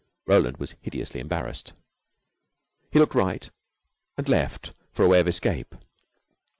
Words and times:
Roland 0.25 0.57
was 0.57 0.73
hideously 0.81 1.19
embarrassed. 1.19 1.73
He 2.91 2.97
looked 2.97 3.13
right 3.13 3.47
and 4.17 4.27
left 4.27 4.73
for 4.91 5.05
a 5.05 5.07
way 5.07 5.19
of 5.19 5.27
escape. 5.27 5.75